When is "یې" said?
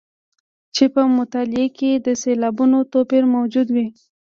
1.93-1.97